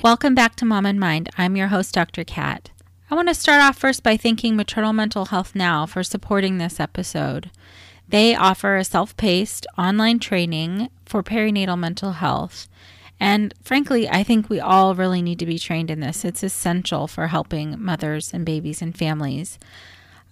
Welcome 0.00 0.36
back 0.36 0.54
to 0.56 0.64
Mom 0.64 0.86
and 0.86 1.00
Mind. 1.00 1.28
I'm 1.36 1.56
your 1.56 1.68
host, 1.68 1.92
Dr. 1.92 2.22
Kat. 2.22 2.70
I 3.10 3.16
want 3.16 3.26
to 3.26 3.34
start 3.34 3.60
off 3.60 3.76
first 3.76 4.04
by 4.04 4.16
thanking 4.16 4.54
Maternal 4.54 4.92
Mental 4.92 5.24
Health 5.24 5.56
Now 5.56 5.86
for 5.86 6.04
supporting 6.04 6.58
this 6.58 6.78
episode. 6.78 7.50
They 8.08 8.36
offer 8.36 8.76
a 8.76 8.84
self 8.84 9.16
paced 9.16 9.66
online 9.76 10.20
training 10.20 10.90
for 11.04 11.24
perinatal 11.24 11.76
mental 11.76 12.12
health. 12.12 12.68
And 13.18 13.52
frankly, 13.60 14.08
I 14.08 14.22
think 14.22 14.48
we 14.48 14.60
all 14.60 14.94
really 14.94 15.20
need 15.20 15.40
to 15.40 15.46
be 15.46 15.58
trained 15.58 15.90
in 15.90 15.98
this. 15.98 16.24
It's 16.24 16.44
essential 16.44 17.08
for 17.08 17.26
helping 17.26 17.74
mothers 17.82 18.32
and 18.32 18.46
babies 18.46 18.80
and 18.80 18.96
families. 18.96 19.58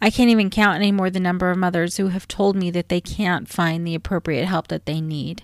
I 0.01 0.11
can't 0.11 0.31
even 0.31 0.49
count 0.49 0.77
anymore 0.77 1.11
the 1.11 1.19
number 1.19 1.51
of 1.51 1.59
mothers 1.59 1.97
who 1.97 2.09
have 2.09 2.29
told 2.29 2.55
me 2.55 2.71
that 2.71 2.89
they 2.89 3.01
can't 3.01 3.49
find 3.49 3.85
the 3.85 3.97
appropriate 3.97 4.47
help 4.47 4.69
that 4.69 4.87
they 4.87 5.01
need. 5.01 5.43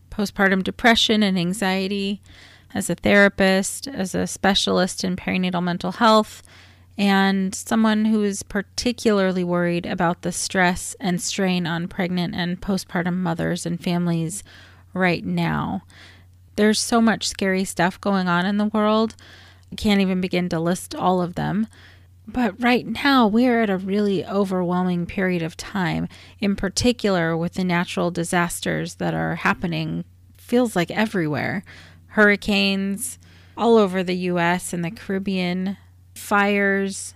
postpartum 0.09 0.63
depression 0.63 1.24
and 1.24 1.38
anxiety 1.38 2.22
as 2.78 2.92
a 2.92 2.96
therapist, 2.96 3.88
as 3.88 4.14
a 4.14 4.28
specialist 4.28 5.04
in 5.04 5.16
perinatal 5.16 5.64
mental 5.64 5.94
health, 5.94 6.44
and 6.96 7.56
someone 7.56 8.06
who 8.06 8.24
is 8.24 8.44
particularly 8.44 9.44
worried 9.44 9.88
about 9.88 10.22
the 10.22 10.32
stress 10.32 10.96
and 11.00 11.20
strain 11.20 11.66
on 11.66 11.88
pregnant 11.88 12.36
and 12.36 12.62
postpartum 12.62 13.16
mothers 13.16 13.66
and 13.66 13.84
families 13.84 14.44
right 14.94 15.26
now. 15.26 15.82
There's 16.56 16.80
so 16.80 17.02
much 17.02 17.28
scary 17.28 17.64
stuff 17.64 18.00
going 18.00 18.28
on 18.28 18.46
in 18.46 18.58
the 18.58 18.66
world. 18.66 19.16
I 19.72 19.76
can't 19.76 20.02
even 20.02 20.22
begin 20.22 20.48
to 20.50 20.60
list 20.60 20.94
all 20.94 21.20
of 21.20 21.34
them. 21.34 21.66
But 22.28 22.62
right 22.62 22.86
now, 22.86 23.26
we're 23.26 23.62
at 23.64 23.72
a 23.72 23.78
really 23.78 24.24
overwhelming 24.24 25.08
period 25.08 25.42
of 25.42 25.58
time, 25.58 26.08
in 26.40 26.56
particular 26.56 27.36
with 27.36 27.54
the 27.56 27.64
natural 27.64 28.12
disasters 28.12 28.96
that 28.96 29.16
are 29.16 29.36
happening, 29.36 30.04
feels 30.38 30.76
like 30.76 30.92
everywhere 30.92 31.64
hurricanes 32.18 33.20
all 33.56 33.78
over 33.78 34.02
the 34.02 34.16
US 34.16 34.74
and 34.74 34.84
the 34.84 34.90
Caribbean, 34.90 35.78
fires, 36.16 37.14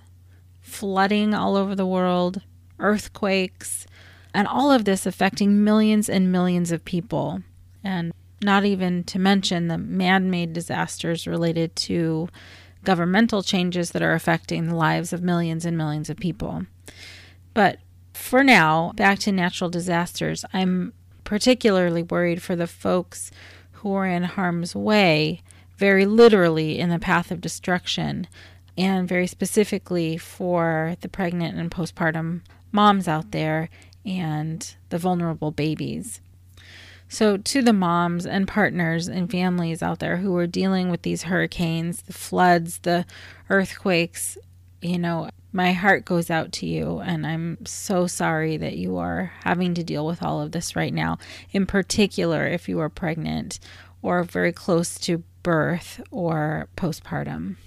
flooding 0.61 1.33
all 1.33 1.55
over 1.55 1.73
the 1.73 1.87
world, 1.87 2.41
earthquakes, 2.77 3.87
and 4.31 4.47
all 4.47 4.71
of 4.71 4.85
this 4.85 5.07
affecting 5.07 5.63
millions 5.63 6.07
and 6.07 6.31
millions 6.31 6.71
of 6.71 6.85
people. 6.85 7.41
And 7.83 8.13
not 8.43 8.63
even 8.63 9.03
to 9.05 9.17
mention 9.17 9.69
the 9.69 9.79
man 9.79 10.29
made 10.29 10.53
disasters 10.53 11.25
related 11.25 11.75
to 11.77 12.29
governmental 12.83 13.41
changes 13.41 13.91
that 13.91 14.03
are 14.03 14.13
affecting 14.13 14.67
the 14.67 14.75
lives 14.75 15.11
of 15.11 15.23
millions 15.23 15.65
and 15.65 15.75
millions 15.75 16.11
of 16.11 16.17
people. 16.17 16.67
But 17.55 17.79
for 18.13 18.43
now, 18.43 18.91
back 18.95 19.17
to 19.19 19.31
natural 19.31 19.71
disasters, 19.71 20.45
I'm 20.53 20.93
particularly 21.23 22.03
worried 22.03 22.43
for 22.43 22.55
the 22.55 22.67
folks 22.67 23.31
who 23.81 23.93
are 23.93 24.05
in 24.05 24.23
harm's 24.23 24.75
way, 24.75 25.41
very 25.77 26.05
literally 26.05 26.79
in 26.79 26.89
the 26.89 26.99
path 26.99 27.31
of 27.31 27.41
destruction, 27.41 28.27
and 28.77 29.07
very 29.07 29.27
specifically 29.27 30.17
for 30.17 30.95
the 31.01 31.09
pregnant 31.09 31.57
and 31.57 31.71
postpartum 31.71 32.41
moms 32.71 33.07
out 33.07 33.31
there 33.31 33.69
and 34.05 34.75
the 34.89 34.97
vulnerable 34.97 35.51
babies. 35.51 36.21
So, 37.09 37.35
to 37.35 37.61
the 37.61 37.73
moms 37.73 38.25
and 38.25 38.47
partners 38.47 39.09
and 39.09 39.29
families 39.29 39.83
out 39.83 39.99
there 39.99 40.17
who 40.17 40.35
are 40.37 40.47
dealing 40.47 40.89
with 40.89 41.01
these 41.01 41.23
hurricanes, 41.23 42.03
the 42.03 42.13
floods, 42.13 42.79
the 42.79 43.05
earthquakes, 43.49 44.37
you 44.81 44.99
know, 44.99 45.29
my 45.53 45.73
heart 45.73 46.05
goes 46.05 46.29
out 46.29 46.51
to 46.53 46.65
you. 46.65 46.99
And 46.99 47.25
I'm 47.25 47.65
so 47.65 48.07
sorry 48.07 48.57
that 48.57 48.77
you 48.77 48.97
are 48.97 49.31
having 49.43 49.73
to 49.75 49.83
deal 49.83 50.05
with 50.05 50.23
all 50.23 50.41
of 50.41 50.51
this 50.51 50.75
right 50.75 50.93
now, 50.93 51.17
in 51.51 51.65
particular, 51.65 52.45
if 52.47 52.69
you 52.69 52.79
are 52.79 52.89
pregnant 52.89 53.59
or 54.01 54.23
very 54.23 54.51
close 54.51 54.99
to 54.99 55.23
birth 55.43 56.01
or 56.11 56.69
postpartum. 56.75 57.57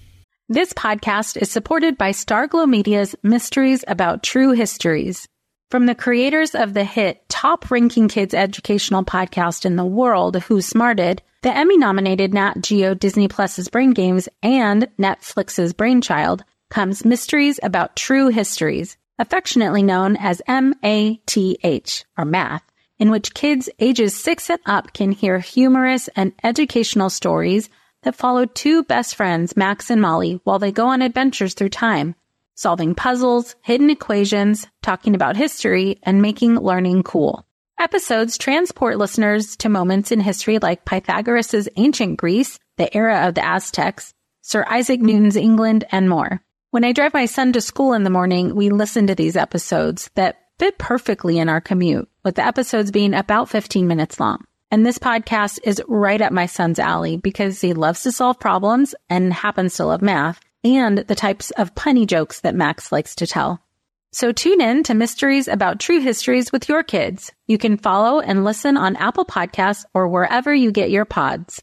This 0.48 0.72
podcast 0.72 1.40
is 1.40 1.50
supported 1.50 1.96
by 1.96 2.10
Starglow 2.10 2.68
Media's 2.68 3.14
Mysteries 3.22 3.84
About 3.88 4.22
True 4.22 4.52
Histories. 4.52 5.26
From 5.70 5.86
the 5.86 5.94
creators 5.94 6.54
of 6.54 6.74
the 6.74 6.84
hit 6.84 7.28
top 7.28 7.70
ranking 7.70 8.08
kids 8.08 8.34
educational 8.34 9.04
podcast 9.04 9.64
in 9.64 9.76
the 9.76 9.86
world, 9.86 10.36
Who 10.42 10.60
Smarted, 10.60 11.22
the 11.42 11.54
Emmy 11.54 11.76
nominated 11.76 12.32
Nat 12.34 12.60
Geo 12.60 12.94
Disney 12.94 13.26
Plus's 13.26 13.68
Brain 13.68 13.92
Games 13.92 14.28
and 14.42 14.88
Netflix's 14.98 15.72
Brainchild, 15.72 16.44
comes 16.74 17.04
Mysteries 17.04 17.60
About 17.62 17.94
True 17.94 18.30
Histories, 18.30 18.96
affectionately 19.20 19.80
known 19.80 20.16
as 20.16 20.42
MATH, 20.48 22.04
or 22.18 22.24
math, 22.24 22.64
in 22.98 23.12
which 23.12 23.32
kids 23.32 23.68
ages 23.78 24.12
six 24.12 24.50
and 24.50 24.58
up 24.66 24.92
can 24.92 25.12
hear 25.12 25.38
humorous 25.38 26.08
and 26.16 26.32
educational 26.42 27.10
stories 27.10 27.70
that 28.02 28.16
follow 28.16 28.44
two 28.44 28.82
best 28.82 29.14
friends, 29.14 29.56
Max 29.56 29.88
and 29.88 30.02
Molly, 30.02 30.40
while 30.42 30.58
they 30.58 30.72
go 30.72 30.88
on 30.88 31.00
adventures 31.00 31.54
through 31.54 31.68
time, 31.68 32.16
solving 32.56 32.96
puzzles, 32.96 33.54
hidden 33.62 33.88
equations, 33.88 34.66
talking 34.82 35.14
about 35.14 35.36
history, 35.36 36.00
and 36.02 36.20
making 36.20 36.56
learning 36.56 37.04
cool. 37.04 37.46
Episodes 37.78 38.36
transport 38.36 38.98
listeners 38.98 39.56
to 39.58 39.68
moments 39.68 40.10
in 40.10 40.18
history 40.18 40.58
like 40.58 40.84
Pythagoras' 40.84 41.68
ancient 41.76 42.16
Greece, 42.16 42.58
the 42.78 42.92
era 42.96 43.28
of 43.28 43.36
the 43.36 43.46
Aztecs, 43.46 44.12
Sir 44.40 44.66
Isaac 44.68 45.00
Newton's 45.00 45.36
England, 45.36 45.84
and 45.92 46.10
more. 46.10 46.43
When 46.74 46.82
I 46.82 46.90
drive 46.90 47.14
my 47.14 47.26
son 47.26 47.52
to 47.52 47.60
school 47.60 47.92
in 47.92 48.02
the 48.02 48.10
morning, 48.10 48.56
we 48.56 48.68
listen 48.68 49.06
to 49.06 49.14
these 49.14 49.36
episodes 49.36 50.10
that 50.16 50.40
fit 50.58 50.76
perfectly 50.76 51.38
in 51.38 51.48
our 51.48 51.60
commute, 51.60 52.08
with 52.24 52.34
the 52.34 52.44
episodes 52.44 52.90
being 52.90 53.14
about 53.14 53.48
15 53.48 53.86
minutes 53.86 54.18
long. 54.18 54.42
And 54.72 54.84
this 54.84 54.98
podcast 54.98 55.60
is 55.62 55.80
right 55.86 56.20
up 56.20 56.32
my 56.32 56.46
son's 56.46 56.80
alley 56.80 57.16
because 57.16 57.60
he 57.60 57.74
loves 57.74 58.02
to 58.02 58.10
solve 58.10 58.40
problems 58.40 58.92
and 59.08 59.32
happens 59.32 59.76
to 59.76 59.84
love 59.84 60.02
math 60.02 60.40
and 60.64 60.98
the 60.98 61.14
types 61.14 61.52
of 61.52 61.76
punny 61.76 62.08
jokes 62.08 62.40
that 62.40 62.56
Max 62.56 62.90
likes 62.90 63.14
to 63.14 63.26
tell. 63.28 63.62
So 64.10 64.32
tune 64.32 64.60
in 64.60 64.82
to 64.82 64.94
Mysteries 64.94 65.46
About 65.46 65.78
True 65.78 66.00
Histories 66.00 66.50
with 66.50 66.68
your 66.68 66.82
kids. 66.82 67.30
You 67.46 67.56
can 67.56 67.76
follow 67.76 68.18
and 68.18 68.42
listen 68.42 68.76
on 68.76 68.96
Apple 68.96 69.26
Podcasts 69.26 69.84
or 69.94 70.08
wherever 70.08 70.52
you 70.52 70.72
get 70.72 70.90
your 70.90 71.04
pods. 71.04 71.62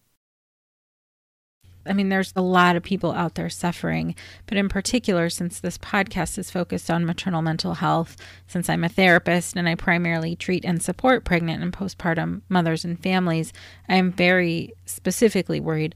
I 1.85 1.93
mean, 1.93 2.09
there's 2.09 2.33
a 2.35 2.41
lot 2.41 2.75
of 2.75 2.83
people 2.83 3.11
out 3.11 3.35
there 3.35 3.49
suffering, 3.49 4.15
but 4.45 4.57
in 4.57 4.69
particular, 4.69 5.29
since 5.29 5.59
this 5.59 5.77
podcast 5.77 6.37
is 6.37 6.51
focused 6.51 6.91
on 6.91 7.05
maternal 7.05 7.41
mental 7.41 7.75
health, 7.75 8.15
since 8.47 8.69
I'm 8.69 8.83
a 8.83 8.89
therapist 8.89 9.55
and 9.55 9.67
I 9.67 9.75
primarily 9.75 10.35
treat 10.35 10.63
and 10.63 10.81
support 10.81 11.23
pregnant 11.23 11.63
and 11.63 11.73
postpartum 11.73 12.41
mothers 12.49 12.85
and 12.85 13.01
families, 13.01 13.51
I'm 13.89 14.11
very 14.11 14.73
specifically 14.85 15.59
worried 15.59 15.95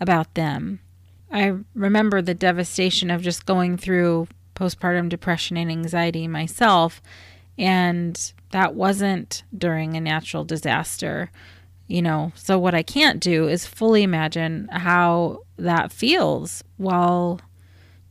about 0.00 0.34
them. 0.34 0.80
I 1.30 1.54
remember 1.74 2.20
the 2.20 2.34
devastation 2.34 3.10
of 3.10 3.22
just 3.22 3.46
going 3.46 3.76
through 3.76 4.28
postpartum 4.54 5.08
depression 5.08 5.56
and 5.56 5.70
anxiety 5.70 6.28
myself, 6.28 7.00
and 7.56 8.32
that 8.50 8.74
wasn't 8.74 9.44
during 9.56 9.96
a 9.96 10.00
natural 10.00 10.44
disaster 10.44 11.30
you 11.92 12.02
know 12.02 12.32
so 12.34 12.58
what 12.58 12.74
i 12.74 12.82
can't 12.82 13.20
do 13.20 13.46
is 13.48 13.66
fully 13.66 14.02
imagine 14.02 14.68
how 14.72 15.38
that 15.56 15.92
feels 15.92 16.64
while 16.76 17.40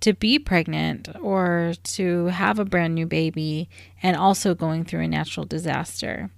to 0.02 0.14
be 0.14 0.40
pregnant 0.40 1.08
or 1.22 1.74
to 1.84 2.26
have 2.26 2.60
a 2.60 2.66
brand 2.66 2.94
new 2.94 3.06
baby 3.06 3.70
and 4.04 4.18
also 4.18 4.54
going 4.54 4.84
through 4.84 5.02
a 5.02 5.08
natural 5.08 5.46
disaster. 5.46 6.32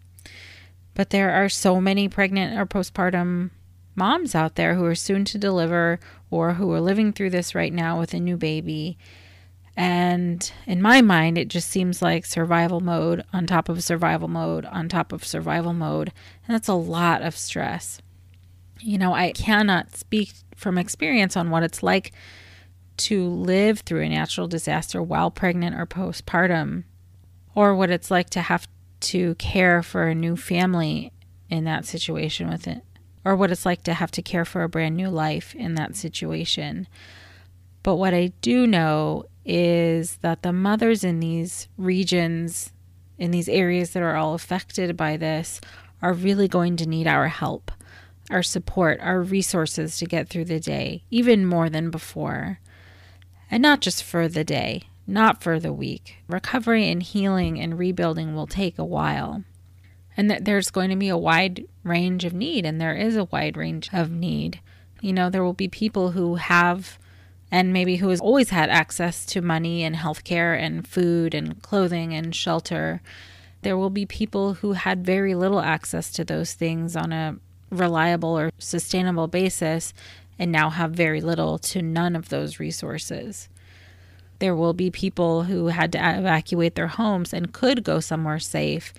But 0.93 1.09
there 1.09 1.31
are 1.31 1.49
so 1.49 1.81
many 1.81 2.07
pregnant 2.07 2.59
or 2.59 2.65
postpartum 2.65 3.49
moms 3.95 4.35
out 4.35 4.55
there 4.55 4.75
who 4.75 4.85
are 4.85 4.95
soon 4.95 5.25
to 5.25 5.37
deliver 5.37 5.99
or 6.29 6.53
who 6.53 6.71
are 6.73 6.81
living 6.81 7.13
through 7.13 7.29
this 7.31 7.55
right 7.55 7.73
now 7.73 7.99
with 7.99 8.13
a 8.13 8.19
new 8.19 8.37
baby 8.37 8.97
and 9.75 10.51
in 10.67 10.81
my 10.81 11.01
mind, 11.01 11.37
it 11.37 11.47
just 11.47 11.69
seems 11.69 12.01
like 12.01 12.25
survival 12.25 12.79
mode 12.79 13.23
on 13.33 13.47
top 13.47 13.69
of 13.69 13.83
survival 13.83 14.27
mode 14.27 14.65
on 14.65 14.87
top 14.87 15.11
of 15.11 15.25
survival 15.25 15.73
mode. 15.73 16.11
And 16.47 16.53
that's 16.53 16.67
a 16.67 16.75
lot 16.75 17.23
of 17.23 17.35
stress. 17.35 17.99
You 18.79 18.97
know, 18.97 19.13
I 19.13 19.31
cannot 19.31 19.95
speak 19.95 20.33
from 20.55 20.77
experience 20.77 21.35
on 21.35 21.49
what 21.49 21.63
it's 21.63 21.81
like 21.81 22.11
to 22.97 23.27
live 23.27 23.79
through 23.79 24.01
a 24.01 24.09
natural 24.09 24.47
disaster 24.47 25.01
while 25.01 25.31
pregnant 25.31 25.75
or 25.75 25.87
postpartum, 25.87 26.83
or 27.55 27.75
what 27.75 27.89
it's 27.89 28.11
like 28.11 28.29
to 28.31 28.41
have 28.41 28.67
to 28.99 29.33
care 29.35 29.81
for 29.81 30.07
a 30.07 30.15
new 30.15 30.35
family 30.35 31.11
in 31.49 31.63
that 31.63 31.85
situation 31.85 32.47
with 32.47 32.67
it, 32.67 32.83
or 33.25 33.35
what 33.35 33.51
it's 33.51 33.65
like 33.65 33.83
to 33.83 33.95
have 33.95 34.11
to 34.11 34.21
care 34.21 34.45
for 34.45 34.61
a 34.61 34.69
brand 34.69 34.95
new 34.95 35.09
life 35.09 35.55
in 35.55 35.73
that 35.75 35.95
situation. 35.95 36.87
But 37.83 37.97
what 37.97 38.13
I 38.13 38.31
do 38.41 38.65
know 38.65 39.25
is 39.45 40.17
that 40.21 40.41
the 40.41 40.53
mothers 40.53 41.03
in 41.03 41.19
these 41.19 41.67
regions, 41.77 42.71
in 43.17 43.31
these 43.31 43.49
areas 43.49 43.91
that 43.91 44.01
are 44.01 44.15
all 44.15 44.33
affected 44.33 44.95
by 44.95 45.17
this, 45.17 45.59
are 46.01 46.13
really 46.13 46.47
going 46.47 46.77
to 46.77 46.87
need 46.87 47.07
our 47.07 47.27
help, 47.27 47.71
our 48.29 48.43
support, 48.43 48.99
our 49.01 49.21
resources 49.21 49.97
to 49.97 50.05
get 50.05 50.29
through 50.29 50.45
the 50.45 50.59
day, 50.59 51.03
even 51.11 51.45
more 51.45 51.69
than 51.69 51.91
before. 51.91 52.59
And 53.51 53.61
not 53.61 53.81
just 53.81 54.03
for 54.03 54.27
the 54.27 54.43
day, 54.43 54.83
not 55.05 55.43
for 55.43 55.59
the 55.59 55.73
week. 55.73 56.17
Recovery 56.27 56.89
and 56.89 57.03
healing 57.03 57.59
and 57.59 57.77
rebuilding 57.77 58.33
will 58.33 58.47
take 58.47 58.79
a 58.79 58.85
while. 58.85 59.43
And 60.15 60.31
that 60.31 60.45
there's 60.45 60.71
going 60.71 60.89
to 60.89 60.95
be 60.95 61.09
a 61.09 61.17
wide 61.17 61.65
range 61.83 62.23
of 62.23 62.33
need, 62.33 62.65
and 62.65 62.79
there 62.79 62.95
is 62.95 63.17
a 63.17 63.25
wide 63.25 63.57
range 63.57 63.89
of 63.91 64.11
need. 64.11 64.61
You 65.01 65.11
know, 65.11 65.29
there 65.29 65.43
will 65.43 65.53
be 65.53 65.67
people 65.67 66.11
who 66.11 66.35
have 66.35 66.97
and 67.53 67.71
maybe 67.71 67.97
who 67.97 68.09
has 68.09 68.19
always 68.19 68.49
had 68.49 68.71
access 68.71 69.27
to 69.27 69.39
money 69.39 69.83
and 69.83 69.95
healthcare 69.95 70.59
and 70.59 70.87
food 70.87 71.35
and 71.35 71.61
clothing 71.61 72.11
and 72.11 72.33
shelter. 72.33 72.99
There 73.61 73.77
will 73.77 73.91
be 73.91 74.07
people 74.07 74.55
who 74.55 74.73
had 74.73 75.05
very 75.05 75.35
little 75.35 75.59
access 75.59 76.11
to 76.13 76.25
those 76.25 76.53
things 76.53 76.95
on 76.95 77.13
a 77.13 77.35
reliable 77.69 78.35
or 78.35 78.49
sustainable 78.57 79.27
basis 79.27 79.93
and 80.39 80.51
now 80.51 80.71
have 80.71 80.93
very 80.93 81.21
little 81.21 81.59
to 81.59 81.83
none 81.83 82.15
of 82.15 82.29
those 82.29 82.59
resources. 82.59 83.49
There 84.39 84.55
will 84.55 84.73
be 84.73 84.89
people 84.89 85.43
who 85.43 85.67
had 85.67 85.91
to 85.91 85.99
evacuate 85.99 86.73
their 86.73 86.87
homes 86.87 87.35
and 87.35 87.53
could 87.53 87.83
go 87.83 87.99
somewhere 87.99 88.39
safe 88.39 88.95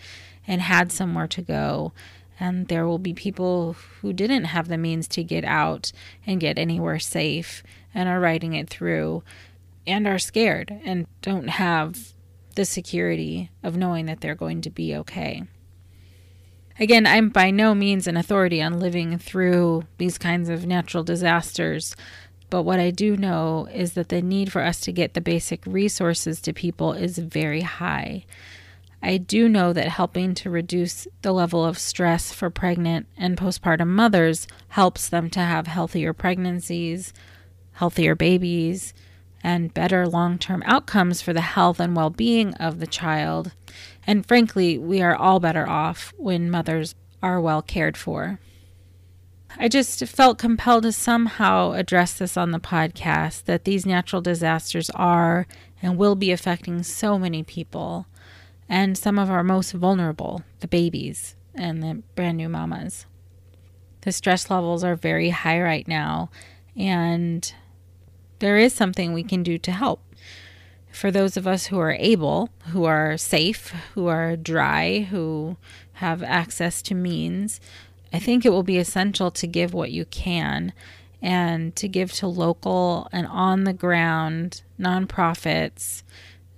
and 0.47 0.63
had 0.63 0.93
somewhere 0.93 1.27
to 1.27 1.43
go. 1.43 1.93
And 2.39 2.69
there 2.69 2.87
will 2.87 2.99
be 2.99 3.15
people 3.15 3.75
who 4.01 4.13
didn't 4.13 4.45
have 4.45 4.69
the 4.69 4.79
means 4.79 5.09
to 5.09 5.25
get 5.25 5.45
out 5.45 5.91
and 6.25 6.41
get 6.41 6.57
anywhere 6.57 7.01
safe 7.01 7.65
and 7.95 8.09
are 8.09 8.21
writing 8.21 8.55
it 8.55 8.69
through 8.69 9.23
and 9.87 10.07
are 10.07 10.19
scared 10.19 10.81
and 10.85 11.07
don't 11.23 11.49
have 11.49 12.15
the 12.55 12.65
security 12.65 13.51
of 13.63 13.77
knowing 13.77 14.07
that 14.07 14.21
they're 14.21 14.35
going 14.35 14.61
to 14.63 14.71
be 14.71 14.95
okay. 14.97 15.43
Again, 16.79 17.07
I'm 17.07 17.29
by 17.29 17.51
no 17.51 17.75
means 17.75 18.07
an 18.07 18.17
authority 18.17 18.61
on 18.61 18.81
living 18.81 19.19
through 19.19 19.85
these 19.99 20.19
kinds 20.19 20.49
of 20.49 20.67
natural 20.67 21.05
disasters, 21.05 21.95
but 22.51 22.63
what 22.63 22.81
I 22.81 22.91
do 22.91 23.17
know 23.17 23.69
is 23.73 23.93
that 23.93 24.09
the 24.09 24.23
need 24.23 24.51
for 24.51 24.63
us 24.63 24.81
to 24.81 24.93
get 24.93 25.15
the 25.15 25.21
basic 25.21 25.65
resources 25.67 26.41
to 26.43 26.53
people 26.53 26.93
is 26.93 27.19
very 27.19 27.61
high. 27.63 28.25
I 29.03 29.19
do 29.19 29.49
know 29.49 29.73
that 29.73 29.89
helping 29.89 30.35
to 30.37 30.51
reduce 30.51 31.07
the 31.23 31.33
level 31.33 31.65
of 31.65 31.79
stress 31.79 32.33
for 32.33 32.51
pregnant 32.51 33.07
and 33.17 33.37
postpartum 33.37 33.89
mothers 33.89 34.49
helps 34.69 35.09
them 35.09 35.31
to 35.31 35.41
have 35.41 35.67
healthier 35.67 36.13
pregnancies, 36.13 37.13
healthier 37.75 38.15
babies, 38.15 38.95
and 39.43 39.75
better 39.75 40.09
long 40.09 40.39
term 40.39 40.63
outcomes 40.65 41.21
for 41.21 41.33
the 41.33 41.41
health 41.43 41.79
and 41.79 41.95
well 41.95 42.11
being 42.11 42.55
of 42.55 42.81
the 42.81 42.87
child. 42.87 43.53
And 44.07 44.27
frankly, 44.27 44.79
we 44.79 45.03
are 45.03 45.15
all 45.15 45.39
better 45.39 45.69
off 45.69 46.13
when 46.17 46.51
mothers 46.51 46.95
are 47.23 47.41
well 47.41 47.63
cared 47.63 47.97
for. 47.97 48.41
I 49.57 49.69
just 49.69 50.05
felt 50.07 50.39
compelled 50.39 50.83
to 50.83 50.93
somehow 50.93 51.73
address 51.73 52.15
this 52.15 52.37
on 52.37 52.51
the 52.51 52.59
podcast 52.59 53.45
that 53.45 53.65
these 53.65 53.87
natural 53.87 54.21
disasters 54.21 54.91
are 54.91 55.47
and 55.81 55.97
will 55.97 56.17
be 56.17 56.33
affecting 56.33 56.83
so 56.83 57.19
many 57.19 57.43
people, 57.43 58.07
and 58.69 58.99
some 58.99 59.19
of 59.19 59.31
our 59.31 59.45
most 59.45 59.73
vulnerable, 59.73 60.43
the 60.61 60.67
babies 60.67 61.37
and 61.55 61.83
the 61.83 62.03
brand 62.17 62.39
new 62.39 62.49
mamas. 62.49 63.07
The 64.01 64.13
stress 64.13 64.51
levels 64.51 64.83
are 64.83 64.97
very 64.97 65.31
high 65.31 65.61
right 65.61 65.87
now, 65.87 66.31
and 66.77 67.55
there 68.45 68.59
is 68.59 68.75
something 68.75 69.15
we 69.15 69.23
can 69.23 69.43
do 69.43 69.57
to 69.57 69.73
help. 69.73 70.03
For 70.93 71.11
those 71.11 71.39
of 71.39 71.47
us 71.47 71.67
who 71.67 71.79
are 71.79 71.97
able, 71.99 72.51
who 72.73 72.85
are 72.85 73.17
safe, 73.17 73.75
who 73.95 74.07
are 74.07 74.37
dry, 74.37 75.09
who 75.11 75.57
have 75.95 76.23
access 76.23 76.83
to 76.83 76.95
means, 76.95 77.59
I 78.13 78.19
think 78.19 78.45
it 78.45 78.51
will 78.51 78.63
be 78.63 78.77
essential 78.77 79.31
to 79.31 79.47
give 79.47 79.73
what 79.73 79.93
you 79.93 80.05
can 80.05 80.75
and 81.23 81.75
to 81.77 81.89
give 81.89 82.13
to 82.13 82.27
local 82.27 83.09
and 83.13 83.27
on 83.29 83.65
the 83.65 83.73
ground 83.73 84.61
nonprofits 84.79 86.03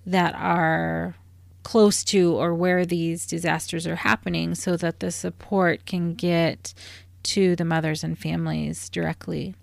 that 0.04 0.34
are 0.34 1.14
close 1.62 2.02
to 2.02 2.34
or 2.34 2.52
where 2.52 2.84
these 2.84 3.28
disasters 3.28 3.86
are 3.86 3.94
happening 3.94 4.56
so 4.56 4.76
that 4.76 4.98
the 4.98 5.12
support 5.12 5.86
can 5.86 6.14
get 6.14 6.74
to 7.22 7.54
the 7.54 7.64
mothers 7.64 8.02
and 8.02 8.18
families 8.18 8.88
directly. 8.88 9.54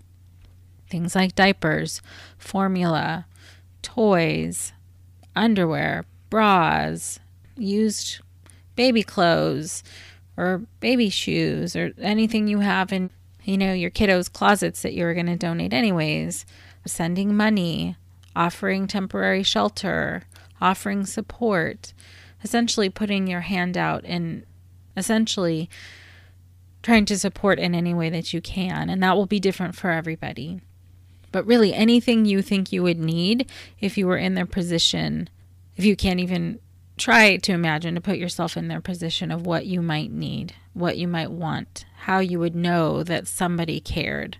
Things 0.94 1.16
like 1.16 1.34
diapers, 1.34 2.00
formula, 2.38 3.26
toys, 3.82 4.72
underwear, 5.34 6.04
bras, 6.30 7.18
used 7.56 8.20
baby 8.76 9.02
clothes, 9.02 9.82
or 10.36 10.62
baby 10.78 11.08
shoes, 11.08 11.74
or 11.74 11.92
anything 11.98 12.46
you 12.46 12.60
have 12.60 12.92
in, 12.92 13.10
you 13.42 13.58
know, 13.58 13.72
your 13.72 13.90
kiddos' 13.90 14.32
closets 14.32 14.82
that 14.82 14.94
you're 14.94 15.14
going 15.14 15.26
to 15.26 15.34
donate 15.34 15.72
anyways. 15.72 16.46
Sending 16.86 17.36
money, 17.36 17.96
offering 18.36 18.86
temporary 18.86 19.42
shelter, 19.42 20.22
offering 20.60 21.06
support, 21.06 21.92
essentially 22.44 22.88
putting 22.88 23.26
your 23.26 23.40
hand 23.40 23.76
out 23.76 24.04
and 24.04 24.46
essentially 24.96 25.68
trying 26.84 27.04
to 27.06 27.18
support 27.18 27.58
in 27.58 27.74
any 27.74 27.94
way 27.94 28.10
that 28.10 28.32
you 28.32 28.40
can. 28.40 28.88
And 28.88 29.02
that 29.02 29.16
will 29.16 29.26
be 29.26 29.40
different 29.40 29.74
for 29.74 29.90
everybody. 29.90 30.60
But 31.34 31.46
really, 31.46 31.74
anything 31.74 32.26
you 32.26 32.42
think 32.42 32.70
you 32.70 32.84
would 32.84 33.00
need 33.00 33.50
if 33.80 33.98
you 33.98 34.06
were 34.06 34.16
in 34.16 34.34
their 34.34 34.46
position, 34.46 35.28
if 35.74 35.84
you 35.84 35.96
can't 35.96 36.20
even 36.20 36.60
try 36.96 37.38
to 37.38 37.50
imagine 37.50 37.96
to 37.96 38.00
put 38.00 38.18
yourself 38.18 38.56
in 38.56 38.68
their 38.68 38.80
position 38.80 39.32
of 39.32 39.44
what 39.44 39.66
you 39.66 39.82
might 39.82 40.12
need, 40.12 40.54
what 40.74 40.96
you 40.96 41.08
might 41.08 41.32
want, 41.32 41.86
how 42.02 42.20
you 42.20 42.38
would 42.38 42.54
know 42.54 43.02
that 43.02 43.26
somebody 43.26 43.80
cared. 43.80 44.36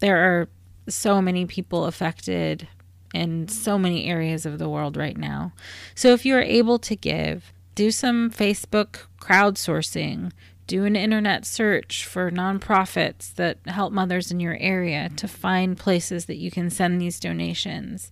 There 0.00 0.18
are 0.18 0.50
so 0.90 1.22
many 1.22 1.46
people 1.46 1.86
affected 1.86 2.68
in 3.14 3.48
so 3.48 3.78
many 3.78 4.04
areas 4.04 4.44
of 4.44 4.58
the 4.58 4.68
world 4.68 4.98
right 4.98 5.16
now. 5.16 5.54
So 5.94 6.08
if 6.12 6.26
you 6.26 6.36
are 6.36 6.42
able 6.42 6.78
to 6.80 6.96
give, 6.96 7.50
do 7.74 7.90
some 7.90 8.30
Facebook 8.30 9.06
crowdsourcing, 9.18 10.32
do 10.70 10.84
an 10.84 10.94
internet 10.94 11.44
search 11.44 12.06
for 12.06 12.30
nonprofits 12.30 13.34
that 13.34 13.58
help 13.66 13.92
mothers 13.92 14.30
in 14.30 14.38
your 14.38 14.56
area 14.60 15.08
to 15.16 15.26
find 15.26 15.76
places 15.76 16.26
that 16.26 16.36
you 16.36 16.48
can 16.48 16.70
send 16.70 17.00
these 17.00 17.18
donations. 17.18 18.08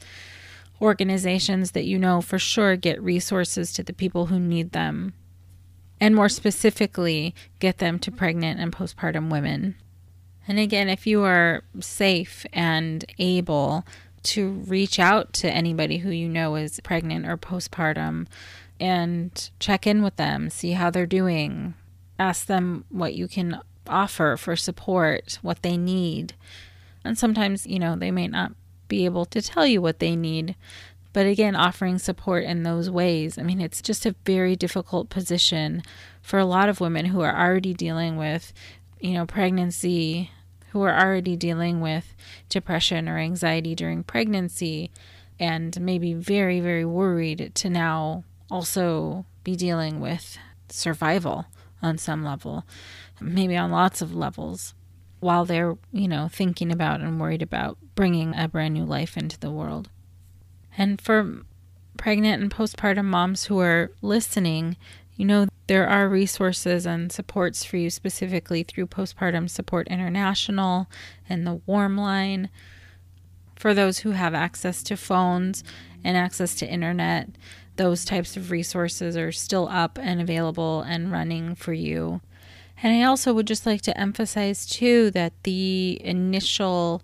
Organizations 0.82 1.70
that 1.70 1.84
you 1.84 2.00
know 2.00 2.20
for 2.20 2.36
sure 2.36 2.74
get 2.74 3.00
resources 3.00 3.72
to 3.72 3.84
the 3.84 3.92
people 3.92 4.26
who 4.26 4.40
need 4.40 4.72
them. 4.72 5.14
And 6.00 6.16
more 6.16 6.28
specifically, 6.28 7.32
get 7.60 7.78
them 7.78 8.00
to 8.00 8.10
pregnant 8.10 8.58
and 8.58 8.72
postpartum 8.72 9.30
women. 9.30 9.76
And 10.48 10.58
again, 10.58 10.88
if 10.88 11.06
you 11.06 11.22
are 11.22 11.62
safe 11.78 12.44
and 12.52 13.04
able 13.20 13.86
to 14.24 14.50
reach 14.66 14.98
out 14.98 15.32
to 15.34 15.48
anybody 15.48 15.98
who 15.98 16.10
you 16.10 16.28
know 16.28 16.56
is 16.56 16.80
pregnant 16.80 17.24
or 17.24 17.36
postpartum 17.36 18.26
and 18.80 19.50
check 19.60 19.86
in 19.86 20.02
with 20.02 20.16
them, 20.16 20.50
see 20.50 20.72
how 20.72 20.90
they're 20.90 21.06
doing, 21.06 21.74
ask 22.18 22.46
them 22.46 22.84
what 22.88 23.14
you 23.14 23.28
can 23.28 23.60
offer 23.86 24.36
for 24.36 24.56
support, 24.56 25.38
what 25.42 25.62
they 25.62 25.76
need. 25.76 26.34
And 27.04 27.16
sometimes, 27.16 27.66
you 27.66 27.78
know, 27.78 27.96
they 27.96 28.10
may 28.10 28.28
not 28.28 28.52
be 28.88 29.04
able 29.04 29.24
to 29.26 29.42
tell 29.42 29.66
you 29.66 29.80
what 29.80 29.98
they 29.98 30.16
need. 30.16 30.56
But 31.12 31.26
again, 31.26 31.56
offering 31.56 31.98
support 31.98 32.44
in 32.44 32.62
those 32.62 32.90
ways. 32.90 33.38
I 33.38 33.42
mean, 33.42 33.60
it's 33.60 33.80
just 33.80 34.06
a 34.06 34.14
very 34.24 34.56
difficult 34.56 35.08
position 35.08 35.82
for 36.22 36.38
a 36.38 36.44
lot 36.44 36.68
of 36.68 36.80
women 36.80 37.06
who 37.06 37.22
are 37.22 37.36
already 37.36 37.74
dealing 37.74 38.16
with, 38.16 38.52
you 39.00 39.14
know, 39.14 39.26
pregnancy, 39.26 40.30
who 40.70 40.82
are 40.82 40.98
already 40.98 41.36
dealing 41.36 41.80
with 41.80 42.14
depression 42.48 43.08
or 43.08 43.18
anxiety 43.18 43.74
during 43.74 44.04
pregnancy, 44.04 44.90
and 45.40 45.80
maybe 45.80 46.12
very, 46.12 46.60
very 46.60 46.84
worried 46.84 47.52
to 47.54 47.70
now 47.70 48.24
also 48.50 49.24
be 49.44 49.56
dealing 49.56 50.00
with 50.00 50.36
survival 50.68 51.46
on 51.82 51.98
some 51.98 52.24
level, 52.24 52.64
maybe 53.20 53.56
on 53.56 53.70
lots 53.70 54.02
of 54.02 54.14
levels, 54.14 54.74
while 55.20 55.44
they're, 55.44 55.76
you 55.92 56.08
know, 56.08 56.28
thinking 56.28 56.70
about 56.70 57.00
and 57.00 57.20
worried 57.20 57.42
about 57.42 57.78
bringing 57.94 58.34
a 58.34 58.48
brand 58.48 58.74
new 58.74 58.84
life 58.84 59.16
into 59.16 59.38
the 59.38 59.50
world. 59.50 59.90
And 60.76 61.00
for 61.00 61.42
pregnant 61.96 62.42
and 62.42 62.50
postpartum 62.50 63.06
moms 63.06 63.46
who 63.46 63.58
are 63.58 63.90
listening, 64.00 64.76
you 65.16 65.24
know, 65.24 65.46
there 65.66 65.86
are 65.86 66.08
resources 66.08 66.86
and 66.86 67.12
supports 67.12 67.64
for 67.64 67.76
you 67.76 67.90
specifically 67.90 68.62
through 68.62 68.86
Postpartum 68.86 69.50
Support 69.50 69.88
International 69.88 70.88
and 71.28 71.46
the 71.46 71.60
Warm 71.66 71.98
Line. 71.98 72.48
For 73.56 73.74
those 73.74 73.98
who 73.98 74.12
have 74.12 74.34
access 74.34 74.82
to 74.84 74.96
phones 74.96 75.64
and 76.04 76.16
access 76.16 76.54
to 76.54 76.66
internet, 76.66 77.28
those 77.78 78.04
types 78.04 78.36
of 78.36 78.50
resources 78.50 79.16
are 79.16 79.32
still 79.32 79.68
up 79.68 79.98
and 80.00 80.20
available 80.20 80.82
and 80.82 81.10
running 81.10 81.54
for 81.54 81.72
you. 81.72 82.20
And 82.82 82.94
I 82.94 83.06
also 83.06 83.32
would 83.32 83.46
just 83.46 83.66
like 83.66 83.82
to 83.82 83.98
emphasize, 83.98 84.66
too, 84.66 85.10
that 85.12 85.32
the 85.44 86.00
initial 86.04 87.02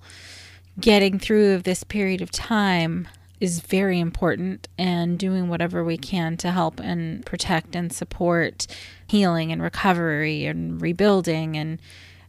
getting 0.78 1.18
through 1.18 1.54
of 1.54 1.62
this 1.62 1.84
period 1.84 2.20
of 2.20 2.30
time 2.30 3.08
is 3.40 3.60
very 3.60 4.00
important 4.00 4.68
and 4.78 5.18
doing 5.18 5.48
whatever 5.48 5.84
we 5.84 5.96
can 5.96 6.36
to 6.36 6.50
help 6.50 6.80
and 6.80 7.24
protect 7.26 7.74
and 7.76 7.92
support 7.92 8.66
healing 9.06 9.52
and 9.52 9.62
recovery 9.62 10.46
and 10.46 10.80
rebuilding 10.80 11.56
and 11.56 11.80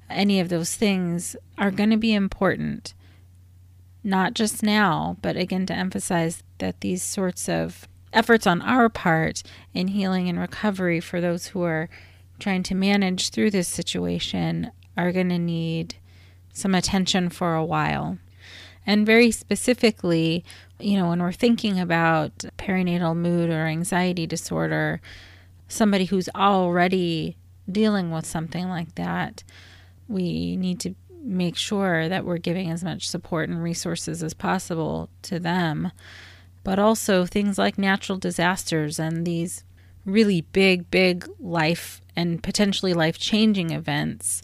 any 0.09 0.39
of 0.39 0.49
those 0.49 0.75
things 0.75 1.35
are 1.57 1.71
going 1.71 1.89
to 1.89 1.97
be 1.97 2.13
important 2.13 2.93
not 4.03 4.33
just 4.33 4.61
now 4.61 5.15
but 5.21 5.37
again 5.37 5.65
to 5.65 5.73
emphasize 5.73 6.43
that 6.57 6.81
these 6.81 7.01
sorts 7.01 7.47
of 7.47 7.87
efforts 8.13 8.47
on 8.47 8.61
our 8.61 8.89
part 8.89 9.43
in 9.73 9.89
healing 9.89 10.29
and 10.29 10.39
recovery 10.39 10.99
for 10.99 11.19
those 11.19 11.47
who 11.47 11.63
are 11.63 11.89
trying 12.39 12.63
to 12.63 12.75
manage 12.75 13.29
through 13.29 13.51
this 13.51 13.67
situation 13.67 14.71
are 14.97 15.11
going 15.11 15.29
to 15.29 15.37
need 15.37 15.95
some 16.53 16.75
attention 16.75 17.29
for 17.29 17.55
a 17.55 17.65
while. 17.65 18.17
And 18.87 19.05
very 19.05 19.31
specifically, 19.31 20.45
you 20.79 20.97
know, 20.97 21.09
when 21.09 21.21
we're 21.21 21.31
thinking 21.31 21.79
about 21.79 22.37
perinatal 22.57 23.15
mood 23.15 23.49
or 23.49 23.65
anxiety 23.65 24.27
disorder, 24.27 25.01
somebody 25.67 26.05
who's 26.05 26.29
already 26.35 27.35
dealing 27.69 28.11
with 28.11 28.25
something 28.25 28.69
like 28.69 28.95
that, 28.95 29.43
we 30.07 30.55
need 30.55 30.79
to 30.81 30.93
make 31.23 31.57
sure 31.57 32.07
that 32.07 32.23
we're 32.23 32.37
giving 32.37 32.69
as 32.69 32.83
much 32.83 33.09
support 33.09 33.49
and 33.49 33.63
resources 33.63 34.21
as 34.21 34.35
possible 34.35 35.09
to 35.23 35.39
them 35.39 35.91
but 36.65 36.79
also 36.79 37.25
things 37.25 37.59
like 37.59 37.77
natural 37.77 38.17
disasters 38.17 38.99
and 38.99 39.25
these 39.25 39.63
really 40.03 40.41
big, 40.41 40.89
big 40.89 41.25
life 41.39 42.01
and 42.15 42.41
potentially 42.41 42.91
life 42.93 43.19
changing 43.19 43.69
events 43.69 44.41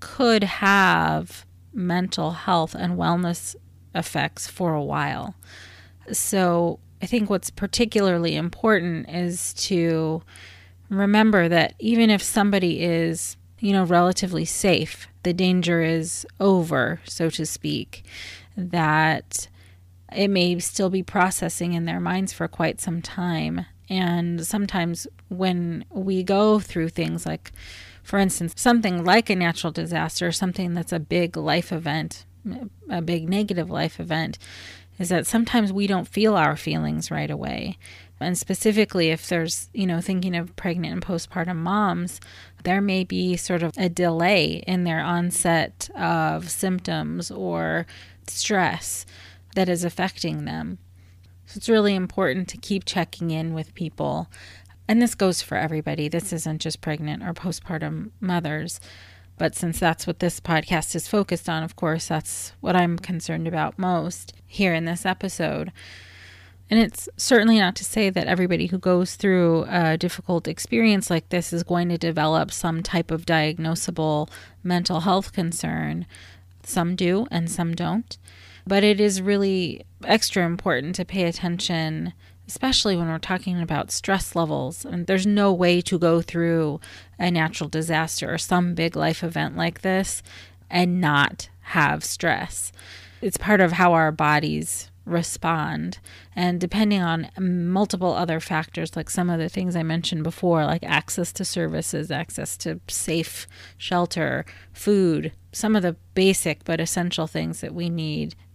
could 0.00 0.42
have 0.42 1.46
mental 1.72 2.32
health 2.32 2.74
and 2.74 2.98
wellness 2.98 3.54
effects 3.94 4.48
for 4.48 4.74
a 4.74 4.82
while. 4.82 5.36
So, 6.10 6.80
I 7.00 7.06
think 7.06 7.30
what's 7.30 7.50
particularly 7.50 8.36
important 8.36 9.08
is 9.08 9.54
to 9.54 10.22
remember 10.88 11.48
that 11.48 11.74
even 11.78 12.10
if 12.10 12.22
somebody 12.22 12.82
is, 12.82 13.36
you 13.60 13.72
know, 13.72 13.84
relatively 13.84 14.44
safe, 14.44 15.06
the 15.22 15.32
danger 15.32 15.80
is 15.80 16.26
over, 16.40 17.00
so 17.04 17.30
to 17.30 17.46
speak, 17.46 18.04
that 18.56 19.48
it 20.16 20.28
may 20.28 20.58
still 20.58 20.90
be 20.90 21.02
processing 21.02 21.72
in 21.72 21.84
their 21.84 22.00
minds 22.00 22.32
for 22.32 22.48
quite 22.48 22.80
some 22.80 23.02
time. 23.02 23.66
And 23.88 24.46
sometimes 24.46 25.06
when 25.28 25.84
we 25.90 26.22
go 26.22 26.58
through 26.58 26.90
things 26.90 27.26
like, 27.26 27.52
for 28.02 28.18
instance, 28.18 28.54
something 28.56 29.04
like 29.04 29.30
a 29.30 29.36
natural 29.36 29.72
disaster, 29.72 30.32
something 30.32 30.74
that's 30.74 30.92
a 30.92 31.00
big 31.00 31.36
life 31.36 31.72
event, 31.72 32.24
a 32.90 33.02
big 33.02 33.28
negative 33.28 33.70
life 33.70 34.00
event, 34.00 34.38
is 34.98 35.08
that 35.08 35.26
sometimes 35.26 35.72
we 35.72 35.86
don't 35.86 36.08
feel 36.08 36.36
our 36.36 36.56
feelings 36.56 37.10
right 37.10 37.30
away. 37.30 37.78
And 38.20 38.38
specifically, 38.38 39.10
if 39.10 39.26
there's, 39.26 39.68
you 39.72 39.86
know, 39.86 40.00
thinking 40.00 40.36
of 40.36 40.54
pregnant 40.54 40.92
and 40.92 41.02
postpartum 41.02 41.56
moms, 41.56 42.20
there 42.62 42.80
may 42.80 43.04
be 43.04 43.36
sort 43.36 43.62
of 43.62 43.72
a 43.76 43.88
delay 43.88 44.62
in 44.66 44.84
their 44.84 45.00
onset 45.00 45.90
of 45.96 46.48
symptoms 46.50 47.30
or 47.30 47.86
stress 48.28 49.04
that 49.54 49.68
is 49.68 49.84
affecting 49.84 50.44
them. 50.44 50.78
So 51.46 51.58
it's 51.58 51.68
really 51.68 51.94
important 51.94 52.48
to 52.48 52.56
keep 52.56 52.84
checking 52.84 53.30
in 53.30 53.52
with 53.54 53.74
people. 53.74 54.28
And 54.88 55.00
this 55.00 55.14
goes 55.14 55.42
for 55.42 55.56
everybody. 55.56 56.08
This 56.08 56.32
isn't 56.32 56.60
just 56.60 56.80
pregnant 56.80 57.22
or 57.22 57.32
postpartum 57.32 58.10
mothers. 58.20 58.80
But 59.38 59.54
since 59.54 59.80
that's 59.80 60.06
what 60.06 60.18
this 60.18 60.40
podcast 60.40 60.94
is 60.94 61.08
focused 61.08 61.48
on, 61.48 61.62
of 61.62 61.76
course, 61.76 62.08
that's 62.08 62.52
what 62.60 62.76
I'm 62.76 62.98
concerned 62.98 63.48
about 63.48 63.78
most 63.78 64.34
here 64.46 64.74
in 64.74 64.84
this 64.84 65.04
episode. 65.06 65.72
And 66.70 66.80
it's 66.80 67.08
certainly 67.16 67.58
not 67.58 67.76
to 67.76 67.84
say 67.84 68.08
that 68.08 68.26
everybody 68.26 68.66
who 68.66 68.78
goes 68.78 69.16
through 69.16 69.66
a 69.68 69.98
difficult 69.98 70.48
experience 70.48 71.10
like 71.10 71.28
this 71.28 71.52
is 71.52 71.62
going 71.64 71.88
to 71.90 71.98
develop 71.98 72.50
some 72.50 72.82
type 72.82 73.10
of 73.10 73.26
diagnosable 73.26 74.30
mental 74.62 75.00
health 75.00 75.32
concern. 75.32 76.06
Some 76.62 76.96
do 76.96 77.26
and 77.30 77.50
some 77.50 77.74
don't. 77.74 78.16
But 78.66 78.84
it 78.84 79.00
is 79.00 79.20
really 79.20 79.84
extra 80.04 80.44
important 80.44 80.94
to 80.96 81.04
pay 81.04 81.24
attention, 81.24 82.12
especially 82.46 82.96
when 82.96 83.08
we're 83.08 83.18
talking 83.18 83.60
about 83.60 83.90
stress 83.90 84.36
levels. 84.36 84.84
And 84.84 85.06
there's 85.06 85.26
no 85.26 85.52
way 85.52 85.80
to 85.82 85.98
go 85.98 86.22
through 86.22 86.80
a 87.18 87.30
natural 87.30 87.68
disaster 87.68 88.32
or 88.32 88.38
some 88.38 88.74
big 88.74 88.96
life 88.96 89.22
event 89.24 89.56
like 89.56 89.82
this 89.82 90.22
and 90.70 91.00
not 91.00 91.48
have 91.60 92.04
stress. 92.04 92.72
It's 93.20 93.36
part 93.36 93.60
of 93.60 93.72
how 93.72 93.92
our 93.92 94.10
bodies 94.10 94.90
respond. 95.04 95.98
And 96.34 96.60
depending 96.60 97.02
on 97.02 97.30
multiple 97.38 98.12
other 98.12 98.40
factors, 98.40 98.96
like 98.96 99.10
some 99.10 99.30
of 99.30 99.38
the 99.38 99.48
things 99.48 99.74
I 99.74 99.82
mentioned 99.82 100.22
before, 100.22 100.64
like 100.64 100.84
access 100.84 101.32
to 101.34 101.44
services, 101.44 102.10
access 102.10 102.56
to 102.58 102.80
safe 102.88 103.46
shelter, 103.78 104.44
food, 104.72 105.32
some 105.52 105.76
of 105.76 105.82
the 105.82 105.96
basic 106.14 106.64
but 106.64 106.80
essential 106.80 107.26
things 107.26 107.60
that 107.60 107.74
we 107.74 107.90
need 107.90 108.34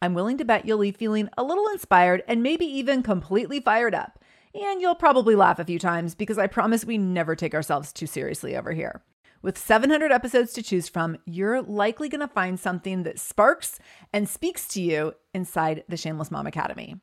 I'm 0.00 0.14
willing 0.14 0.38
to 0.38 0.44
bet 0.44 0.64
you'll 0.64 0.78
leave 0.78 0.96
feeling 0.96 1.28
a 1.36 1.42
little 1.42 1.66
inspired 1.68 2.22
and 2.28 2.42
maybe 2.42 2.64
even 2.64 3.02
completely 3.02 3.60
fired 3.60 3.94
up. 3.94 4.18
And 4.54 4.80
you'll 4.80 4.94
probably 4.94 5.34
laugh 5.34 5.58
a 5.58 5.64
few 5.64 5.78
times 5.78 6.14
because 6.14 6.38
I 6.38 6.46
promise 6.46 6.84
we 6.84 6.98
never 6.98 7.34
take 7.34 7.54
ourselves 7.54 7.92
too 7.92 8.06
seriously 8.06 8.56
over 8.56 8.72
here. 8.72 9.02
With 9.42 9.58
700 9.58 10.10
episodes 10.10 10.52
to 10.54 10.62
choose 10.62 10.88
from, 10.88 11.16
you're 11.24 11.62
likely 11.62 12.08
going 12.08 12.20
to 12.20 12.28
find 12.28 12.58
something 12.58 13.04
that 13.04 13.20
sparks 13.20 13.78
and 14.12 14.28
speaks 14.28 14.66
to 14.68 14.82
you 14.82 15.14
inside 15.32 15.84
the 15.88 15.96
Shameless 15.96 16.30
Mom 16.30 16.46
Academy. 16.46 16.96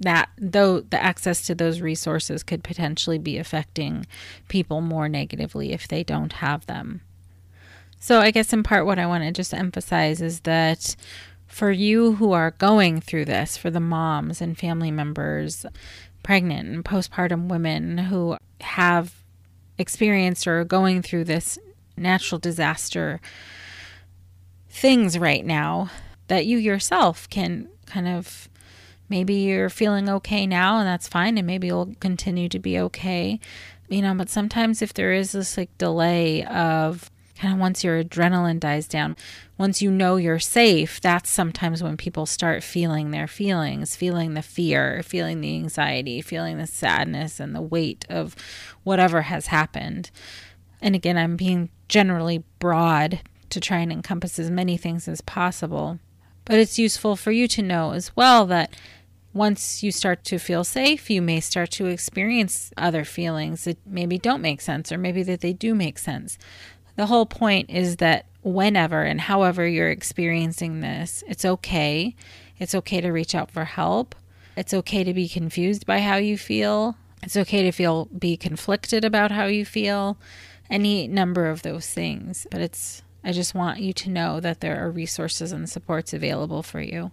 That, 0.00 0.28
though, 0.38 0.80
the 0.80 1.02
access 1.02 1.46
to 1.46 1.54
those 1.54 1.80
resources 1.80 2.42
could 2.42 2.62
potentially 2.62 3.18
be 3.18 3.38
affecting 3.38 4.06
people 4.48 4.80
more 4.80 5.08
negatively 5.08 5.72
if 5.72 5.88
they 5.88 6.04
don't 6.04 6.34
have 6.34 6.66
them. 6.66 7.00
So, 8.00 8.20
I 8.20 8.30
guess 8.30 8.52
in 8.52 8.62
part, 8.62 8.86
what 8.86 8.98
I 8.98 9.06
want 9.06 9.24
to 9.24 9.32
just 9.32 9.54
emphasize 9.54 10.20
is 10.20 10.40
that 10.40 10.94
for 11.54 11.70
you 11.70 12.16
who 12.16 12.32
are 12.32 12.50
going 12.50 13.00
through 13.00 13.24
this, 13.24 13.56
for 13.56 13.70
the 13.70 13.78
moms 13.78 14.40
and 14.40 14.58
family 14.58 14.90
members, 14.90 15.64
pregnant 16.24 16.68
and 16.68 16.84
postpartum 16.84 17.46
women 17.46 17.96
who 17.96 18.36
have 18.60 19.22
experienced 19.78 20.48
or 20.48 20.62
are 20.62 20.64
going 20.64 21.00
through 21.00 21.22
this 21.22 21.56
natural 21.96 22.40
disaster 22.40 23.20
things 24.68 25.16
right 25.16 25.46
now 25.46 25.88
that 26.26 26.44
you 26.44 26.58
yourself 26.58 27.30
can 27.30 27.68
kind 27.86 28.08
of 28.08 28.48
maybe 29.08 29.34
you're 29.34 29.70
feeling 29.70 30.08
okay 30.08 30.48
now 30.48 30.78
and 30.78 30.88
that's 30.88 31.06
fine 31.06 31.38
and 31.38 31.46
maybe 31.46 31.68
you'll 31.68 31.94
continue 32.00 32.48
to 32.48 32.58
be 32.58 32.80
okay 32.80 33.38
you 33.88 34.02
know 34.02 34.14
but 34.14 34.28
sometimes 34.28 34.82
if 34.82 34.92
there 34.94 35.12
is 35.12 35.30
this 35.30 35.56
like 35.56 35.78
delay 35.78 36.44
of 36.46 37.12
kind 37.44 37.54
of 37.54 37.60
once 37.60 37.84
your 37.84 38.02
adrenaline 38.02 38.58
dies 38.58 38.88
down, 38.88 39.16
once 39.58 39.82
you 39.82 39.90
know 39.90 40.16
you're 40.16 40.38
safe, 40.38 40.98
that's 41.00 41.28
sometimes 41.28 41.82
when 41.82 41.96
people 41.96 42.24
start 42.24 42.62
feeling 42.62 43.10
their 43.10 43.26
feelings, 43.26 43.94
feeling 43.94 44.32
the 44.32 44.42
fear, 44.42 45.02
feeling 45.02 45.42
the 45.42 45.54
anxiety, 45.54 46.22
feeling 46.22 46.56
the 46.56 46.66
sadness 46.66 47.38
and 47.38 47.54
the 47.54 47.60
weight 47.60 48.06
of 48.08 48.34
whatever 48.82 49.22
has 49.22 49.48
happened. 49.48 50.10
And 50.80 50.94
again, 50.94 51.18
I'm 51.18 51.36
being 51.36 51.68
generally 51.86 52.44
broad 52.58 53.20
to 53.50 53.60
try 53.60 53.78
and 53.78 53.92
encompass 53.92 54.38
as 54.38 54.50
many 54.50 54.78
things 54.78 55.06
as 55.06 55.20
possible. 55.20 55.98
But 56.46 56.58
it's 56.58 56.78
useful 56.78 57.14
for 57.14 57.30
you 57.30 57.46
to 57.48 57.62
know 57.62 57.92
as 57.92 58.16
well 58.16 58.46
that 58.46 58.74
once 59.34 59.82
you 59.82 59.90
start 59.90 60.24
to 60.24 60.38
feel 60.38 60.62
safe, 60.62 61.10
you 61.10 61.20
may 61.20 61.40
start 61.40 61.70
to 61.72 61.86
experience 61.86 62.72
other 62.76 63.04
feelings 63.04 63.64
that 63.64 63.76
maybe 63.84 64.16
don't 64.16 64.40
make 64.40 64.60
sense 64.60 64.92
or 64.92 64.96
maybe 64.96 65.22
that 65.24 65.40
they 65.40 65.52
do 65.52 65.74
make 65.74 65.98
sense. 65.98 66.38
The 66.96 67.06
whole 67.06 67.26
point 67.26 67.70
is 67.70 67.96
that 67.96 68.26
whenever 68.42 69.02
and 69.02 69.20
however 69.20 69.66
you're 69.66 69.90
experiencing 69.90 70.80
this, 70.80 71.24
it's 71.26 71.44
okay. 71.44 72.14
It's 72.58 72.74
okay 72.74 73.00
to 73.00 73.10
reach 73.10 73.34
out 73.34 73.50
for 73.50 73.64
help. 73.64 74.14
It's 74.56 74.74
okay 74.74 75.02
to 75.02 75.12
be 75.12 75.28
confused 75.28 75.86
by 75.86 76.00
how 76.00 76.16
you 76.16 76.38
feel. 76.38 76.96
It's 77.22 77.36
okay 77.36 77.62
to 77.62 77.72
feel 77.72 78.04
be 78.06 78.36
conflicted 78.36 79.04
about 79.04 79.30
how 79.30 79.46
you 79.46 79.64
feel. 79.64 80.18
Any 80.70 81.08
number 81.08 81.48
of 81.48 81.62
those 81.62 81.88
things. 81.88 82.46
But 82.50 82.60
it's 82.60 83.02
I 83.24 83.32
just 83.32 83.54
want 83.54 83.80
you 83.80 83.92
to 83.94 84.10
know 84.10 84.38
that 84.40 84.60
there 84.60 84.84
are 84.84 84.90
resources 84.90 85.50
and 85.50 85.68
supports 85.68 86.12
available 86.12 86.62
for 86.62 86.80
you. 86.80 87.10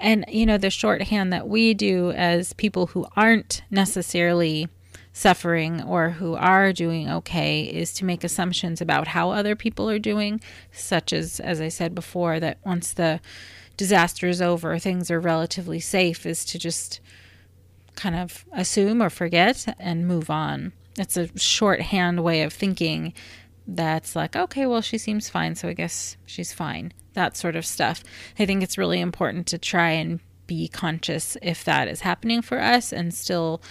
And 0.00 0.24
you 0.28 0.46
know, 0.46 0.56
the 0.56 0.70
shorthand 0.70 1.32
that 1.32 1.46
we 1.46 1.74
do 1.74 2.10
as 2.12 2.54
people 2.54 2.88
who 2.88 3.06
aren't 3.16 3.62
necessarily 3.70 4.68
suffering 5.12 5.82
or 5.82 6.10
who 6.10 6.34
are 6.34 6.72
doing 6.72 7.10
okay 7.10 7.62
is 7.64 7.92
to 7.94 8.04
make 8.04 8.22
assumptions 8.22 8.80
about 8.80 9.08
how 9.08 9.30
other 9.30 9.56
people 9.56 9.90
are 9.90 9.98
doing, 9.98 10.40
such 10.72 11.12
as, 11.12 11.40
as 11.40 11.60
I 11.60 11.68
said 11.68 11.94
before, 11.94 12.38
that 12.40 12.58
once 12.64 12.92
the 12.92 13.20
disaster 13.76 14.28
is 14.28 14.40
over, 14.40 14.78
things 14.78 15.10
are 15.10 15.20
relatively 15.20 15.80
safe, 15.80 16.26
is 16.26 16.44
to 16.46 16.58
just 16.58 17.00
kind 17.96 18.14
of 18.14 18.44
assume 18.52 19.02
or 19.02 19.10
forget 19.10 19.74
and 19.78 20.06
move 20.06 20.30
on. 20.30 20.72
It's 20.98 21.16
a 21.16 21.36
shorthand 21.38 22.22
way 22.22 22.42
of 22.42 22.52
thinking 22.52 23.12
that's 23.66 24.16
like, 24.16 24.36
okay, 24.36 24.66
well, 24.66 24.80
she 24.80 24.98
seems 24.98 25.28
fine, 25.28 25.54
so 25.54 25.68
I 25.68 25.74
guess 25.74 26.16
she's 26.26 26.52
fine. 26.52 26.92
That 27.14 27.36
sort 27.36 27.56
of 27.56 27.66
stuff. 27.66 28.02
I 28.38 28.46
think 28.46 28.62
it's 28.62 28.78
really 28.78 29.00
important 29.00 29.46
to 29.48 29.58
try 29.58 29.90
and 29.90 30.20
be 30.46 30.68
conscious 30.68 31.36
if 31.42 31.64
that 31.64 31.88
is 31.88 32.00
happening 32.00 32.42
for 32.42 32.60
us 32.60 32.92
and 32.92 33.14
still 33.14 33.62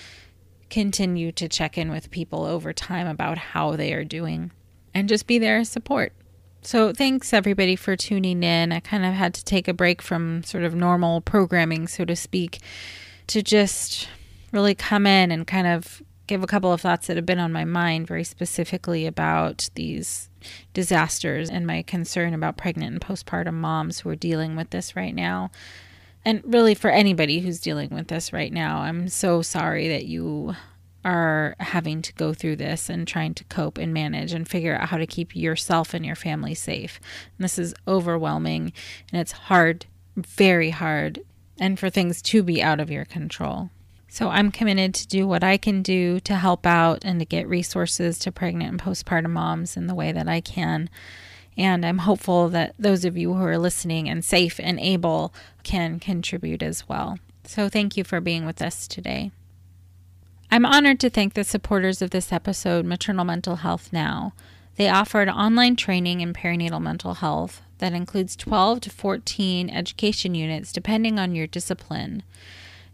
continue 0.70 1.32
to 1.34 1.48
check 1.48 1.78
in 1.78 1.92
with 1.92 2.12
people 2.12 2.46
over 2.46 2.74
time 2.74 3.08
about 3.08 3.38
how 3.38 3.76
they 3.76 3.94
are 3.94 4.04
doing 4.04 4.52
and 4.94 5.10
just 5.10 5.28
be 5.28 5.40
there 5.40 5.58
as 5.58 5.70
support. 5.70 6.14
So, 6.62 6.92
thanks 6.92 7.32
everybody 7.32 7.76
for 7.76 7.96
tuning 7.96 8.44
in. 8.44 8.74
I 8.74 8.82
kind 8.82 9.06
of 9.06 9.14
had 9.14 9.34
to 9.36 9.46
take 9.46 9.68
a 9.68 9.74
break 9.74 10.02
from 10.02 10.44
sort 10.44 10.66
of 10.66 10.76
normal 10.76 11.22
programming, 11.22 11.88
so 11.88 12.04
to 12.04 12.16
speak, 12.18 12.60
to 13.28 13.42
just 13.42 14.10
really 14.52 14.76
come 14.76 15.08
in 15.08 15.32
and 15.32 15.48
kind 15.48 15.68
of 15.68 16.02
give 16.28 16.44
a 16.44 16.48
couple 16.48 16.72
of 16.72 16.82
thoughts 16.82 17.08
that 17.08 17.16
have 17.16 17.26
been 17.26 17.40
on 17.40 17.52
my 17.52 17.66
mind 17.66 18.08
very 18.08 18.24
specifically 18.24 19.06
about 19.06 19.70
these 19.76 20.30
disasters 20.74 21.50
and 21.50 21.66
my 21.66 21.82
concern 21.82 22.34
about 22.34 22.58
pregnant 22.58 22.92
and 22.92 23.02
postpartum 23.02 23.56
moms 23.56 24.00
who 24.00 24.10
are 24.10 24.16
dealing 24.16 24.56
with 24.56 24.70
this 24.70 24.96
right 24.96 25.16
now. 25.16 25.50
And 26.26 26.42
really, 26.46 26.76
for 26.76 26.90
anybody 26.90 27.40
who's 27.40 27.62
dealing 27.62 27.90
with 27.90 28.08
this 28.08 28.34
right 28.34 28.52
now, 28.52 28.80
I'm 28.80 29.08
so 29.08 29.42
sorry 29.42 29.88
that 29.88 30.06
you 30.06 30.56
are 31.06 31.56
having 31.60 32.02
to 32.02 32.14
go 32.14 32.34
through 32.34 32.58
this 32.58 32.90
and 32.90 33.08
trying 33.08 33.34
to 33.34 33.44
cope 33.46 33.78
and 33.78 33.94
manage 33.94 34.34
and 34.34 34.48
figure 34.48 34.76
out 34.76 34.90
how 34.90 34.98
to 34.98 35.08
keep 35.08 35.36
yourself 35.36 35.94
and 35.94 36.06
your 36.06 36.16
family 36.16 36.54
safe. 36.54 37.00
And 37.38 37.44
this 37.44 37.58
is 37.58 37.74
overwhelming 37.88 38.74
and 39.12 39.22
it's 39.22 39.32
hard, 39.32 39.86
very 40.16 40.72
hard, 40.72 41.22
and 41.60 41.80
for 41.80 41.90
things 41.90 42.22
to 42.24 42.44
be 42.44 42.62
out 42.62 42.80
of 42.80 42.92
your 42.92 43.06
control. 43.06 43.70
So 44.10 44.30
I'm 44.30 44.52
committed 44.52 44.94
to 44.96 45.08
do 45.08 45.28
what 45.28 45.44
I 45.44 45.58
can 45.58 45.84
do 45.84 46.20
to 46.22 46.36
help 46.36 46.66
out 46.66 47.06
and 47.06 47.20
to 47.20 47.26
get 47.26 47.48
resources 47.48 48.18
to 48.20 48.32
pregnant 48.32 48.72
and 48.72 48.82
postpartum 48.82 49.30
moms 49.30 49.78
in 49.78 49.88
the 49.88 49.96
way 49.96 50.12
that 50.12 50.28
I 50.28 50.42
can. 50.42 50.90
And 51.60 51.86
I'm 51.86 51.98
hopeful 52.00 52.48
that 52.50 52.74
those 52.80 53.04
of 53.04 53.18
you 53.18 53.34
who 53.34 53.44
are 53.44 53.58
listening 53.58 54.08
and 54.08 54.24
safe 54.24 54.62
and 54.62 54.80
able 54.80 55.34
can 55.64 56.00
contribute 56.00 56.64
as 56.64 56.88
well. 56.88 57.20
So 57.44 57.68
thank 57.68 57.98
you 57.98 58.06
for 58.06 58.22
being 58.22 58.46
with 58.46 58.62
us 58.62 58.88
today. 58.88 59.32
I'm 60.50 60.66
honored 60.66 61.02
to 61.02 61.10
thank 61.10 61.34
the 61.34 61.44
supporters 61.44 62.02
of 62.02 62.12
this 62.12 62.32
episode, 62.32 62.86
Maternal 62.86 63.26
Mental 63.26 63.58
Health 63.58 63.92
Now. 63.92 64.34
They 64.78 64.88
offered 64.88 65.28
online 65.28 65.76
training 65.76 66.22
in 66.22 66.32
perinatal 66.32 66.82
mental 66.82 67.16
health 67.16 67.62
that 67.80 67.92
includes 67.92 68.38
12 68.38 68.80
to 68.82 68.90
14 68.90 69.70
education 69.70 70.34
units 70.36 70.72
depending 70.72 71.20
on 71.20 71.36
your 71.36 71.46
discipline. 71.46 72.24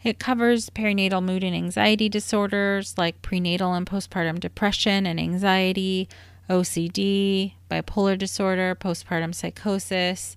It 0.04 0.18
covers 0.18 0.72
perinatal 0.72 1.24
mood 1.24 1.44
and 1.44 1.56
anxiety 1.56 2.10
disorders 2.10 2.98
like 2.98 3.22
prenatal 3.22 3.76
and 3.76 3.86
postpartum 3.86 4.40
depression 4.40 5.06
and 5.06 5.20
anxiety, 5.20 6.10
OCD, 6.50 7.54
bipolar 7.70 8.18
disorder, 8.18 8.76
postpartum 8.76 9.34
psychosis. 9.34 10.36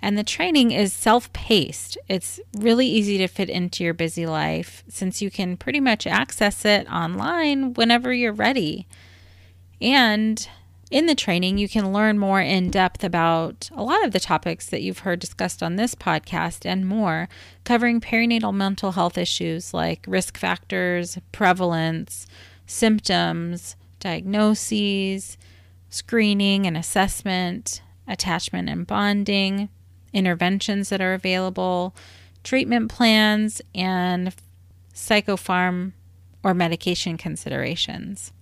And 0.00 0.16
the 0.16 0.24
training 0.24 0.70
is 0.70 0.92
self 0.92 1.32
paced. 1.32 1.98
It's 2.08 2.38
really 2.56 2.86
easy 2.86 3.18
to 3.18 3.26
fit 3.26 3.50
into 3.50 3.82
your 3.82 3.94
busy 3.94 4.26
life 4.26 4.84
since 4.88 5.20
you 5.20 5.30
can 5.30 5.56
pretty 5.56 5.80
much 5.80 6.06
access 6.06 6.64
it 6.64 6.88
online 6.90 7.74
whenever 7.74 8.12
you're 8.12 8.32
ready. 8.32 8.86
And 9.80 10.48
in 10.90 11.06
the 11.06 11.14
training, 11.14 11.58
you 11.58 11.68
can 11.68 11.92
learn 11.92 12.18
more 12.18 12.40
in 12.40 12.70
depth 12.70 13.04
about 13.04 13.68
a 13.74 13.82
lot 13.82 14.04
of 14.04 14.12
the 14.12 14.20
topics 14.20 14.66
that 14.66 14.82
you've 14.82 15.00
heard 15.00 15.18
discussed 15.18 15.62
on 15.62 15.76
this 15.76 15.94
podcast 15.94 16.64
and 16.64 16.86
more, 16.86 17.28
covering 17.64 18.00
perinatal 18.00 18.54
mental 18.54 18.92
health 18.92 19.18
issues 19.18 19.74
like 19.74 20.04
risk 20.08 20.38
factors, 20.38 21.18
prevalence, 21.30 22.26
symptoms, 22.66 23.76
diagnoses, 24.00 25.36
screening 25.90 26.66
and 26.66 26.76
assessment, 26.76 27.82
attachment 28.06 28.68
and 28.68 28.86
bonding, 28.86 29.68
interventions 30.12 30.88
that 30.88 31.00
are 31.00 31.14
available, 31.14 31.94
treatment 32.42 32.90
plans, 32.90 33.60
and 33.74 34.34
psychopharm 34.94 35.92
or 36.42 36.54
medication 36.54 37.16
considerations 37.16 38.32